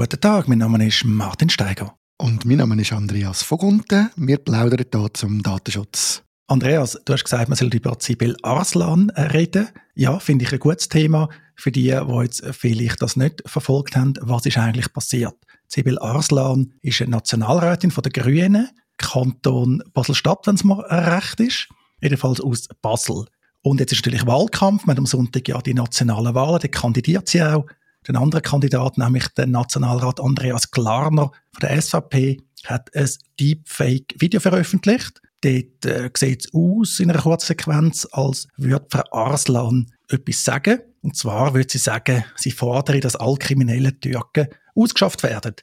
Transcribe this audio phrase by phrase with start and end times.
[0.00, 1.94] Guten Tag, mein Name ist Martin Steiger.
[2.16, 4.08] Und mein Name ist Andreas Vogunten.
[4.16, 6.22] Wir plaudern hier zum Datenschutz.
[6.46, 9.68] Andreas, du hast gesagt, man soll über Sibyl Arslan äh, reden.
[9.94, 11.28] Ja, finde ich ein gutes Thema.
[11.54, 15.34] Für die, die jetzt vielleicht das nicht verfolgt haben, was ist eigentlich passiert?
[15.68, 21.68] Sibyl Arslan ist eine Nationalrätin von der Grünen, Kanton Basel-Stadt, wenn es mir recht ist.
[22.00, 23.26] Jedenfalls aus Basel.
[23.60, 24.86] Und jetzt ist natürlich Wahlkampf.
[24.86, 27.66] Man hat am Sonntag ja die nationalen Wahlen, da kandidiert sie auch.
[28.08, 35.20] Den anderen Kandidat, nämlich der Nationalrat Andreas Klarner von der SVP, hat ein Deepfake-Video veröffentlicht
[35.42, 40.80] Dort äh, sieht es aus in einer kurzen Sequenz, als würde Frau Arslan etwas sagen.
[41.02, 45.54] Und zwar würde sie sagen, sie fordere, dass alle kriminellen Türken ausgeschafft werden.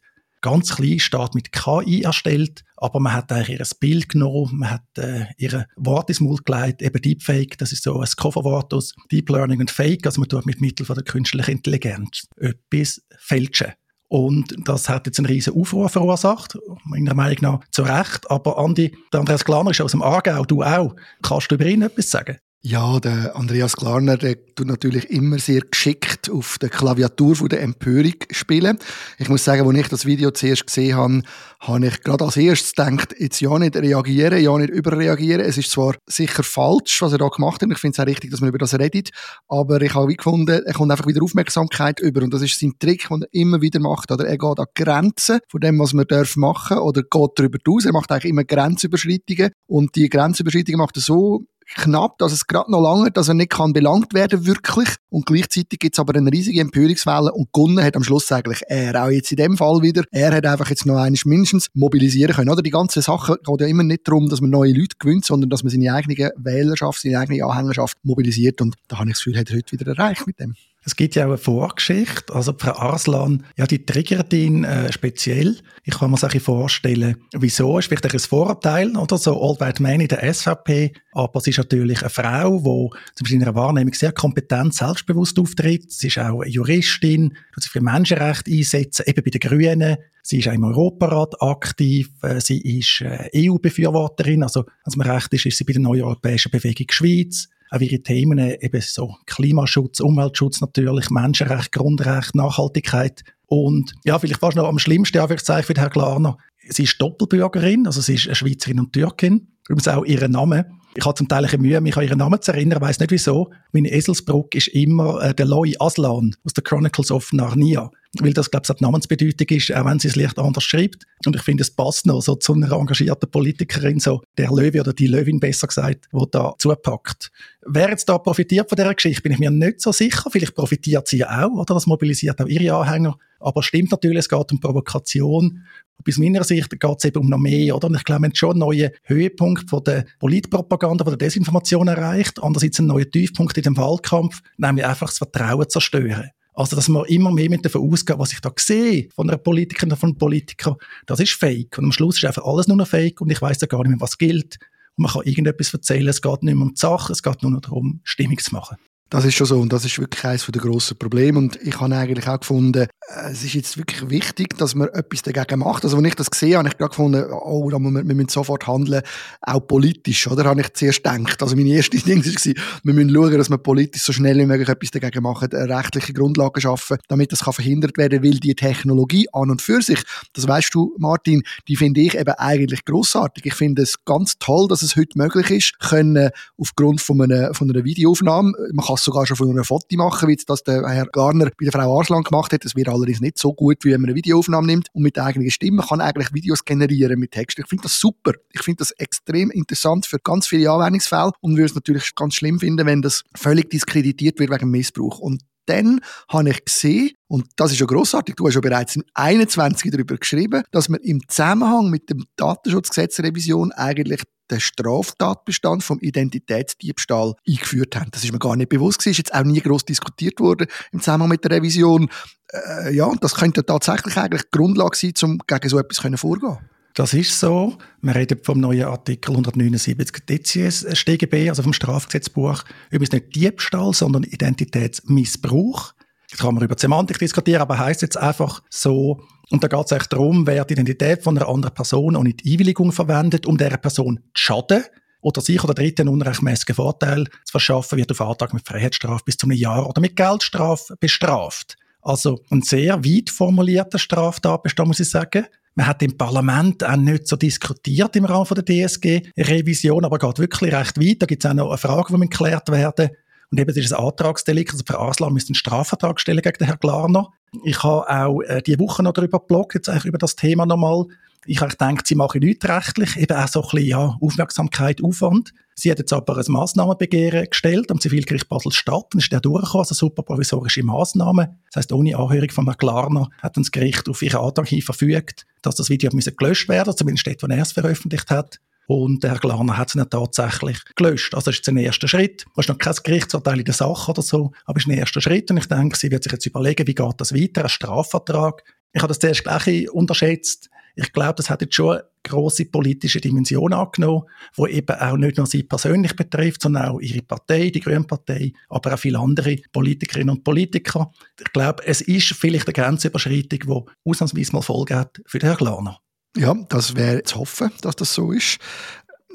[0.47, 4.97] Ganz klein steht mit KI erstellt, aber man hat eigentlich ihr Bild genommen, man hat
[4.97, 9.27] äh, ihre Worte ins Mund gelegt, eben Deepfake, das ist so ein Kofferwort aus Deep
[9.29, 13.73] Learning und Fake, also man tut mit Mitteln der künstlichen Intelligenz etwas fälschen.
[14.07, 18.31] Und das hat jetzt einen riesen Aufruhr verursacht, meiner Meinung nach zu Recht.
[18.31, 20.95] Aber Andi, der Andreas Glaner ist aus dem Aargau, du auch.
[21.21, 22.37] Kannst du über ihn etwas sagen?
[22.69, 27.61] Ja, der Andreas Klarner, der tut natürlich immer sehr geschickt auf der Klaviatur von der
[27.61, 28.77] Empörung spielen.
[29.17, 31.21] Ich muss sagen, als ich das Video zuerst gesehen habe,
[31.61, 35.45] habe ich gerade als erstes gedacht, jetzt ja nicht reagieren, ja nicht überreagieren.
[35.45, 38.31] Es ist zwar sicher falsch, was er da gemacht hat, ich finde es auch richtig,
[38.31, 39.11] dass man über das redet,
[39.47, 42.73] aber ich habe wie gefunden, er kommt einfach wieder Aufmerksamkeit über und das ist sein
[42.79, 44.11] Trick, den er immer wieder macht.
[44.11, 47.85] Oder er geht an Grenzen von dem, was man darf machen oder geht darüber raus.
[47.85, 51.45] Er macht eigentlich immer Grenzüberschreitungen und die Grenzüberschreitungen macht er so
[51.75, 54.89] knapp, dass es gerade noch lange, dass er nicht kann belangt werden wirklich.
[55.09, 59.03] Und gleichzeitig gibt es aber eine riesige Empörungswelle und gewonnen hat am Schluss eigentlich er.
[59.03, 60.03] Auch jetzt in dem Fall wieder.
[60.11, 62.49] Er hat einfach jetzt noch eines mindestens mobilisieren können.
[62.49, 65.49] Oder die ganze Sache geht ja immer nicht darum, dass man neue Leute gewinnt, sondern
[65.49, 68.61] dass man seine eigene Wählerschaft, seine eigene Anhängerschaft mobilisiert.
[68.61, 70.55] Und da habe ich das Gefühl, hat er heute wieder erreicht mit dem.
[70.83, 72.33] Es gibt ja auch eine Vorgeschichte.
[72.33, 75.57] Also Frau Arslan, ja, die triggert ihn äh, speziell.
[75.83, 77.77] Ich kann mir sich vorstellen, wieso.
[77.77, 80.93] Ist vielleicht ein Vorurteil oder so Old White Man in der SVP.
[81.11, 85.37] Aber sie ist natürlich eine Frau, die zum Beispiel in ihrer Wahrnehmung sehr kompetent, selbstbewusst
[85.39, 85.91] auftritt.
[85.91, 89.97] Sie ist auch eine Juristin, tut sich für Menschenrechte einsetzen, eben bei den Grünen.
[90.23, 92.11] Sie ist auch im Europarat aktiv.
[92.21, 94.43] Äh, sie ist äh, EU-Befürworterin.
[94.43, 97.79] Also, wenn es mir recht ist, ist sie bei der Neuen Europäischen Bewegung Schweiz auch
[97.79, 104.67] ihre Themen eben so Klimaschutz, Umweltschutz natürlich, Menschenrecht, Grundrecht, Nachhaltigkeit und ja, vielleicht fast noch
[104.67, 106.37] am schlimmsten Anführungszeichen für den Herrn Klarner,
[106.69, 110.65] sie ist Doppelbürgerin, also sie ist eine Schweizerin und Türkin, übrigens auch ihren Namen.
[110.95, 113.51] Ich habe zum Teil ein Mühe, mich an ihren Namen zu erinnern, weiß nicht wieso.
[113.71, 118.49] Meine Eselsbrücke ist immer äh, der Loi Aslan aus den Chronicles of Narnia weil das,
[118.49, 121.05] glaube ich, eine Namensbedeutung ist, auch wenn sie es leicht anders schreibt.
[121.25, 124.93] Und ich finde, es passt noch so zu einer engagierten Politikerin, so der Löwe oder
[124.93, 127.31] die Löwin besser gesagt, wo da zupackt.
[127.65, 130.29] Wer jetzt da profitiert von dieser Geschichte, bin ich mir nicht so sicher.
[130.31, 131.73] Vielleicht profitiert sie auch, oder?
[131.73, 133.17] Das mobilisiert auch ihre Anhänger.
[133.39, 135.63] Aber stimmt natürlich, es geht um Provokation.
[135.97, 137.87] Und aus meiner Sicht geht es eben um noch mehr, oder?
[137.87, 141.87] Und ich glaube, wir haben schon einen neuen Höhepunkt von der Politpropaganda, von der Desinformation
[141.87, 142.41] erreicht.
[142.41, 146.31] Andererseits einen neuen Tiefpunkt in dem Wahlkampf, nämlich einfach das Vertrauen zerstören.
[146.57, 149.89] Also, dass man immer mehr mit davon ausgeht, was ich da sehe von einer Politikerin
[149.89, 150.75] oder von einem Politiker,
[151.05, 151.77] das ist fake.
[151.77, 153.89] Und am Schluss ist einfach alles nur noch fake und ich weiß ja gar nicht
[153.89, 154.57] mehr, was gilt.
[154.95, 157.51] Und man kann irgendetwas erzählen, es geht nicht mehr um die Sache, es geht nur
[157.51, 158.77] noch darum, Stimmung zu machen.
[159.09, 161.95] Das ist schon so und das ist wirklich eines der grossen Probleme und ich habe
[161.95, 165.85] eigentlich auch gefunden, äh, es ist jetzt wirklich wichtig, dass man etwas dagegen macht.
[165.85, 168.15] Also, als ich das gesehen habe, habe ich gerade gefunden, oh, da müssen wir, wir
[168.15, 169.01] müssen sofort handeln,
[169.41, 170.43] auch politisch, oder?
[170.43, 171.41] Habe ich zuerst gedacht.
[171.41, 172.53] Also, meine erste Ding war,
[172.83, 176.59] wir müssen schauen, dass wir politisch so schnell wie möglich etwas dagegen machen, rechtliche Grundlagen
[176.59, 180.01] schaffen, damit das kann verhindert werden, weil die Technologie an und für sich,
[180.33, 183.45] das weißt du, Martin, die finde ich eben eigentlich grossartig.
[183.45, 187.69] Ich finde es ganz toll, dass es heute möglich ist, können aufgrund von einer, von
[187.69, 191.07] einer Videoaufnahme, man kann es sogar schon von einer Foto machen, wie das der Herr
[191.07, 194.01] Garner bei der Frau Arslan gemacht hat, das wird allerdings nicht so gut, wie wenn
[194.01, 197.59] man eine Videoaufnahme nimmt und mit der eigenen Stimme kann eigentlich Videos generieren mit Text.
[197.59, 198.33] Ich finde das super.
[198.51, 202.59] Ich finde das extrem interessant für ganz viele Anwendungsfälle und würde es natürlich ganz schlimm
[202.59, 205.19] finden, wenn das völlig diskreditiert wird wegen Missbrauch.
[205.19, 209.03] Und dann habe ich gesehen, und das ist ja grossartig, du hast ja bereits im
[209.13, 217.33] 21 darüber geschrieben, dass man im Zusammenhang mit dem Datenschutzgesetzrevision eigentlich den Straftatbestand vom Identitätsdiebstahl
[217.45, 218.11] eingeführt haben.
[218.11, 220.99] Das ist mir gar nicht bewusst gewesen, ist jetzt auch nie groß diskutiert worden im
[220.99, 222.09] Zusammenhang mit der Revision.
[222.51, 226.57] Äh, ja, das könnte tatsächlich eigentlich Grundlage sein, um gegen so etwas vorgehen
[226.97, 227.77] das ist so.
[228.01, 232.63] Wir reden vom neuen Artikel 179 DCS StGB, also vom Strafgesetzbuch.
[232.89, 235.93] Übrigens nicht Diebstahl, sondern Identitätsmissbrauch.
[236.27, 239.21] Jetzt kann man über Semantik diskutieren, aber heißt jetzt einfach so,
[239.51, 242.53] und da geht es eigentlich darum, wer die Identität von einer anderen Person ohne die
[242.53, 244.83] Einwilligung verwendet, um dieser Person zu schaden
[245.21, 249.45] oder sich oder Dritten unrechtmäßigen Vorteil zu verschaffen, wird auf Antrag mit Freiheitsstrafe bis zu
[249.45, 251.77] einem Jahr oder mit Geldstrafe bestraft.
[252.01, 255.45] Also ein sehr weit formulierter Straftatbestand, muss ich sagen.
[255.77, 260.73] Man hat im Parlament auch nicht so diskutiert im Rahmen der DSG-Revision, aber geht wirklich
[260.73, 261.21] recht weit.
[261.21, 263.11] Da gibt es auch noch eine Frage, die geklärt werden
[263.51, 264.71] und eben, das ist ein Antragsdelikt.
[264.71, 267.29] Also Frau Arslan müsste einen Strafvertrag stellen gegen den Herrn Glarner.
[267.63, 271.05] Ich habe auch äh, diese Woche noch darüber gebloggt, jetzt eigentlich über das Thema nochmal.
[271.49, 275.53] Ich gedacht, sie machen nichts rechtlich, eben auch so ein bisschen ja, Aufmerksamkeit, Aufwand.
[275.75, 279.95] Sie hat jetzt aber ein Massnahmenbegehren gestellt am Zivilgericht Basel-Stadt, dann ist der durchgekommen, also
[279.95, 281.57] super provisorische Massnahmen.
[281.67, 284.81] Das heisst, ohne Anhörung von Herrn Glarner hat dann das Gericht auf ihren Antrag hin
[284.81, 288.59] verfügt, dass das Video gelöscht werden müsse, zumindest dort, wo er es veröffentlicht hat.
[288.87, 291.33] Und der Herr Glarner hat es dann tatsächlich gelöscht.
[291.33, 292.45] Also ist jetzt ein erster Schritt.
[292.55, 295.21] Das ist noch kein Gerichtsurteil in der Sache oder so, aber es ist ein erster
[295.21, 295.51] Schritt.
[295.51, 298.63] Und ich denke, sie wird sich jetzt überlegen, wie geht das weiter, ein Strafvertrag.
[298.93, 300.69] Ich habe das zuerst gleich unterschätzt.
[300.99, 304.23] Ich glaube, das hat jetzt schon eine grosse politische Dimension angenommen,
[304.55, 308.51] wo eben auch nicht nur sie persönlich betrifft, sondern auch ihre Partei, die Grüne Partei,
[308.67, 311.11] aber auch viele andere Politikerinnen und Politiker.
[311.39, 315.59] Ich glaube, es ist vielleicht eine Grenzüberschreitung, die ausnahmsweise mal Folge hat für den Herrn
[315.59, 315.99] Glarner.
[316.35, 318.57] Ja, das wäre zu hoffen, dass das so ist.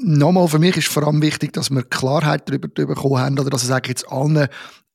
[0.00, 3.62] Nochmal, für mich ist vor allem wichtig, dass wir Klarheit darüber bekommen haben, oder dass
[3.62, 4.48] es eigentlich jetzt allen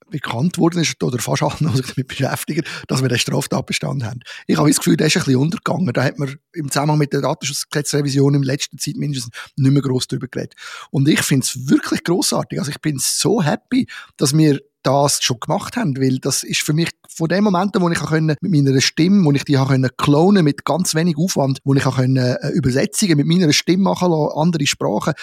[0.09, 4.21] bekannt worden ist, oder fast allen, die sich damit beschäftigen, dass wir den Straftatbestand haben.
[4.48, 5.94] Ich habe das Gefühl, der ist ein bisschen untergegangen.
[5.94, 10.07] Da hat man im Zusammenhang mit der Datenschutzgesetzrevision in letzter Zeit mindestens nicht mehr gross
[10.07, 10.54] darüber geredet.
[10.92, 12.59] Und ich finde es wirklich grossartig.
[12.59, 13.88] Also ich bin so happy,
[14.18, 17.89] dass wir das schon gemacht haben, weil das ist für mich von dem Moment, wo
[17.89, 21.74] ich können, mit meiner Stimme, wo ich die können klonen mit ganz wenig Aufwand, wo
[21.74, 25.13] ich können, äh, Übersetzungen mit meiner Stimme machen lassen, andere Sprachen,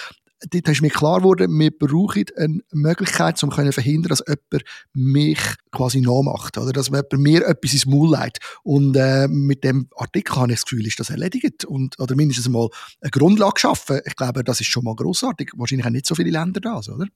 [0.51, 5.39] dort ist mir klar geworden, wir brauchen eine Möglichkeit, um zu verhindern, dass jemand mich
[5.71, 8.39] quasi nachmacht, oder dass jemand mir etwas ins Maul legt.
[8.63, 12.49] Und äh, mit dem Artikel habe ich das Gefühl, ist das erledigt und oder mindestens
[12.49, 12.69] mal
[13.01, 14.01] eine Grundlage geschaffen.
[14.05, 15.53] Ich glaube, das ist schon mal großartig.
[15.57, 17.07] Wahrscheinlich haben nicht so viele Länder das, oder?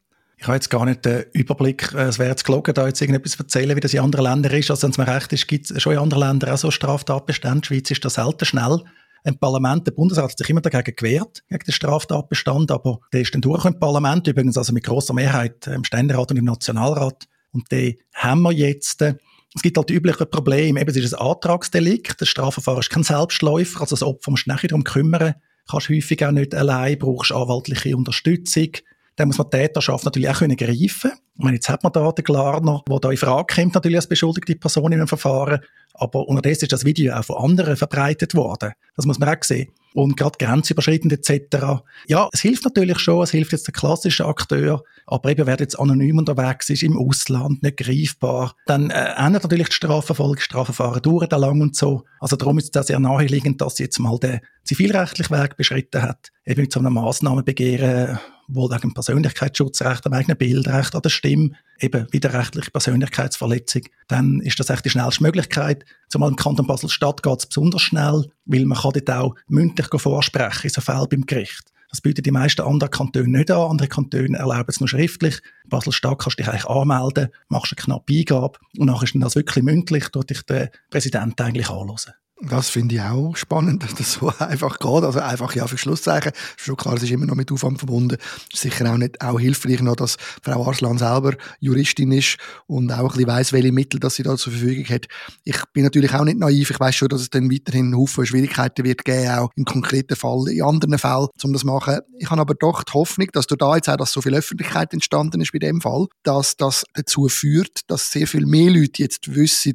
[0.41, 3.35] Ich habe jetzt gar nicht den Überblick, äh, es wäre jetzt gelogen, da jetzt irgendetwas
[3.35, 4.71] erzählen, wie das in anderen Ländern ist.
[4.71, 7.61] Also wenn es mir recht ist, gibt es schon in anderen Ländern auch so Straftatbestände.
[7.63, 8.85] Die Schweiz ist da selten schnell.
[9.25, 13.35] Ein Parlament, der Bundesrat hat sich immer dagegen gewehrt, gegen den Straftatbestand, aber der ist
[13.35, 17.29] dann durch im Parlament, übrigens also mit großer Mehrheit im Ständerat und im Nationalrat.
[17.53, 19.03] Und den haben wir jetzt.
[19.03, 20.81] Es gibt halt die üblichen Probleme.
[20.81, 22.21] Eben, es ist ein Antragsdelikt.
[22.21, 23.81] Das Strafverfahren ist kein Selbstläufer.
[23.81, 25.35] Also das Opfer muss nachher darum kümmern.
[25.69, 28.71] Kannst häufig auch nicht allein, brauchst anwaltliche Unterstützung
[29.19, 31.11] dann muss man die Täterschaft natürlich auch können greifen
[31.41, 31.55] können.
[31.55, 34.93] Jetzt hat man da den Glarner, der da in Frage kommt, natürlich als beschuldigte Person
[34.93, 35.61] in einem Verfahren.
[35.99, 38.73] Aber unterdessen ist das Video auch von anderen verbreitet worden.
[38.97, 39.69] Das muss man auch sehen.
[39.95, 41.83] Und gerade grenzüberschreitend etc.
[42.07, 45.79] Ja, es hilft natürlich schon, es hilft jetzt der klassische Akteur, aber eben wer jetzt
[45.79, 51.29] anonym unterwegs ist, im Ausland, nicht greifbar, dann äh, ändert natürlich die Strafverfolgung, Strafverfahren dauern
[51.29, 52.05] da lang und so.
[52.21, 56.31] Also darum ist es sehr naheliegend, dass sie jetzt mal den zivilrechtlichen Weg beschritten hat,
[56.45, 58.19] eben mit so einem Massnahmenbegehren
[58.49, 61.51] wohl wegen Persönlichkeitsschutzrecht, am eigenen Bildrecht an der Stimme,
[61.81, 65.85] eben widerrechtliche Persönlichkeitsverletzung, dann ist das echt die schnellste Möglichkeit.
[66.09, 70.65] Zumal im Kanton Basel-Stadt geht es besonders schnell, weil man kann dort auch mündlich vorsprechen,
[70.65, 71.73] in so Fällen beim Gericht.
[71.91, 73.71] Das bieten die meisten anderen Kantone nicht an.
[73.71, 75.41] Andere Kantone erlauben es nur schriftlich.
[75.65, 79.37] In Basel-Stadt kannst du dich eigentlich anmelden, machst eine knappe Eingabe und nachher ist das
[79.37, 82.13] wirklich mündlich, dort dich der Präsident eigentlich anhören.
[82.41, 85.05] Das finde ich auch spannend, dass das so einfach geht.
[85.05, 86.33] Also einfach ja für Schlusszeichen.
[86.57, 88.17] Schon klar, es ist immer noch mit Aufwand verbunden.
[88.53, 93.09] Sicher auch nicht auch hilfreich noch, dass Frau Arslan selber Juristin ist und auch ein
[93.09, 95.07] bisschen weiss, welche Mittel dass sie da zur Verfügung hat.
[95.45, 96.71] Ich bin natürlich auch nicht naiv.
[96.71, 100.45] Ich weiß schon, dass es dann weiterhin Haufen Schwierigkeiten wird geben, auch im konkreten Fall,
[100.49, 101.99] in anderen Fällen, um das zu machen.
[102.19, 104.93] Ich habe aber doch die Hoffnung, dass durch da jetzt auch, dass so viel Öffentlichkeit
[104.93, 109.35] entstanden ist bei dem Fall, dass das dazu führt, dass sehr viel mehr Leute jetzt
[109.35, 109.75] wissen,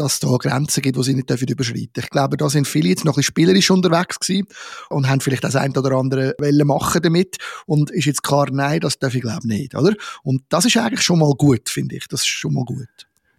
[0.00, 3.12] dass da Grenzen gibt, die sie nicht überschreiten Ich glaube, da sind viele jetzt noch
[3.12, 4.46] ein bisschen spielerisch unterwegs gewesen
[4.88, 8.80] und haben vielleicht das ein oder andere Welle machen damit und ist jetzt klar, nein,
[8.80, 9.94] das darf ich glaube nicht, oder?
[10.22, 12.08] Und das ist eigentlich schon mal gut, finde ich.
[12.08, 12.88] Das ist schon mal gut.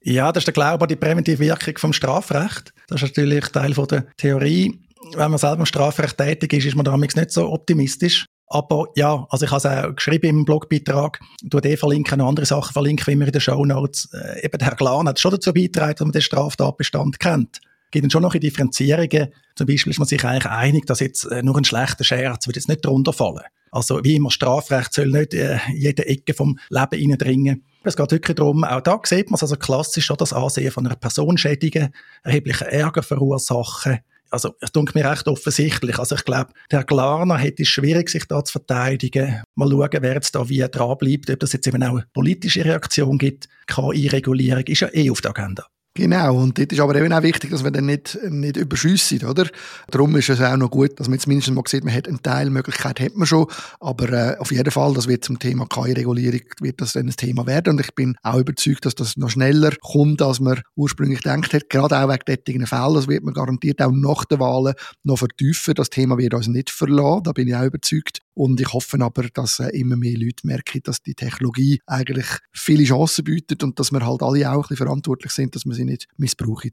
[0.04, 2.74] Ja, das ist der Glaube an die präventive Wirkung vom Strafrecht.
[2.88, 4.80] Das ist natürlich Teil von der Theorie.
[5.16, 8.26] Wenn man selber im Strafrecht tätig ist, ist man damals nicht so optimistisch.
[8.54, 12.74] Aber ja, also ich habe es auch geschrieben im Blogbeitrag, du eh verlinken, andere Sachen
[12.74, 14.10] verlinken, wie immer in den Show Notes.
[14.14, 17.62] Äh, eben der Herr Glan hat schon dazu beigetragen, dass man den Straftatbestand kennt.
[17.92, 19.30] Gibt dann schon noch in Differenzierungen.
[19.56, 22.58] Zum Beispiel ist man sich eigentlich einig, dass jetzt äh, nur ein schlechter Scherz wird
[22.58, 23.46] jetzt nicht drunter fallen.
[23.72, 27.64] Also wie immer, Strafrecht soll nicht äh, jede Ecke vom Leben reindringen.
[27.86, 30.98] Es geht wirklich darum, auch da sieht man es also klassisch, das Ansehen von einer
[30.98, 31.94] Person schädigen,
[32.24, 34.00] erheblichen Ärger verursachen,
[34.32, 36.00] also es tut mir recht offensichtlich.
[36.00, 39.44] Also ich glaube, der Glarner hätte es schwierig, sich da zu verteidigen.
[39.56, 42.66] Mal schauen, wer jetzt da wie dran bleibt, ob das jetzt eben auch eine politische
[42.66, 43.48] Reaktion gibt.
[43.68, 45.68] KI-Regulierung ist ja eh auf der Agenda.
[45.94, 49.46] Genau, und dort ist aber eben auch wichtig, dass wir dann nicht, nicht überschüssen, oder?
[49.90, 52.22] Darum ist es auch noch gut, dass man jetzt mindestens mal sieht, man hat eine
[52.22, 53.48] Teilmöglichkeit, hat man schon,
[53.82, 57.46] aber äh, auf jeden Fall, das wird zum Thema KI-Regulierung, wird das dann ein Thema
[57.46, 57.74] werden.
[57.74, 61.70] Und ich bin auch überzeugt, dass das noch schneller kommt, als man ursprünglich gedacht hat,
[61.70, 65.74] gerade auch wegen derartigen Fällen, das wird man garantiert auch nach den Wahlen noch vertiefen,
[65.74, 69.28] das Thema wird uns nicht verlassen, da bin ich auch überzeugt und ich hoffe aber,
[69.34, 73.92] dass äh, immer mehr Leute merken, dass die Technologie eigentlich viele Chancen bietet und dass
[73.92, 76.72] wir halt alle auch ein bisschen verantwortlich sind, dass wir sie nicht missbrauchen.